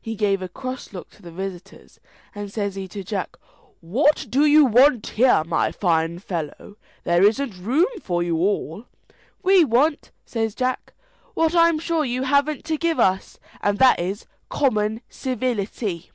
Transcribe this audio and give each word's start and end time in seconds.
He 0.00 0.16
gave 0.16 0.42
a 0.42 0.48
cross 0.48 0.92
look 0.92 1.08
to 1.10 1.22
the 1.22 1.30
visitors, 1.30 2.00
and 2.34 2.50
says 2.52 2.74
he 2.74 2.88
to 2.88 3.04
Jack, 3.04 3.36
"What 3.80 4.26
do 4.28 4.44
you 4.44 4.64
want 4.64 5.06
here, 5.10 5.44
my 5.46 5.70
fine 5.70 6.18
fellow? 6.18 6.76
there 7.04 7.22
isn't 7.22 7.58
room 7.62 7.86
for 8.02 8.24
you 8.24 8.38
all." 8.38 8.86
"We 9.40 9.64
want," 9.64 10.10
says 10.26 10.56
Jack, 10.56 10.94
"what 11.34 11.54
I'm 11.54 11.78
sure 11.78 12.04
you 12.04 12.24
haven't 12.24 12.64
to 12.64 12.76
give 12.76 12.98
us 12.98 13.38
and 13.60 13.78
that 13.78 14.00
is, 14.00 14.26
common 14.48 15.00
civility." 15.08 16.10